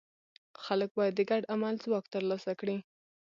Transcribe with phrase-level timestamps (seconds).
[0.63, 2.77] خلک باید د ګډ عمل ځواک ترلاسه کړي.